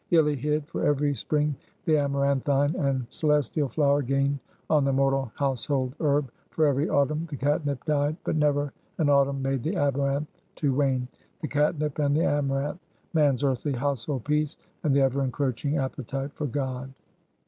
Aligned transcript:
Illy 0.09 0.35
hid; 0.35 0.65
for 0.65 0.83
every 0.83 1.13
spring 1.13 1.55
the 1.85 1.95
amaranthine 1.95 2.73
and 2.75 3.05
celestial 3.11 3.69
flower 3.69 4.01
gained 4.01 4.39
on 4.67 4.83
the 4.83 4.91
mortal 4.91 5.31
household 5.35 5.93
herb; 5.99 6.31
for 6.49 6.65
every 6.65 6.89
autumn 6.89 7.27
the 7.29 7.35
catnip 7.37 7.85
died, 7.85 8.17
but 8.23 8.35
never 8.35 8.73
an 8.97 9.09
autumn 9.09 9.43
made 9.43 9.61
the 9.61 9.75
amaranth 9.75 10.41
to 10.55 10.73
wane. 10.73 11.07
The 11.41 11.47
catnip 11.49 11.99
and 11.99 12.17
the 12.17 12.25
amaranth! 12.25 12.79
man's 13.13 13.43
earthly 13.43 13.73
household 13.73 14.23
peace, 14.25 14.57
and 14.81 14.95
the 14.95 15.01
ever 15.01 15.23
encroaching 15.23 15.77
appetite 15.77 16.33
for 16.33 16.47
God. 16.47 16.91